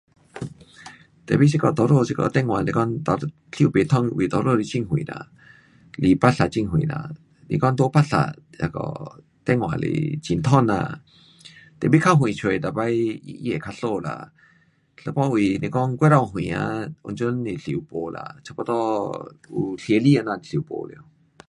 [1.27, 3.19] Tapi 这个多数这个电话是讲多，
[3.55, 5.17] 收不通的位多数是很远啦。
[6.03, 6.97] 离芭莎很远啦，
[7.49, 8.17] 是讲在芭莎
[8.61, 8.79] 那个
[9.45, 10.75] 电话还是很通啦。
[11.79, 14.31] tapi 较远出每次它会较输啦。
[15.05, 16.65] 有半位是讲过头远啊，
[17.03, 18.71] 完全是收没啦，差不多
[19.51, 20.95] 有十厘这样收没。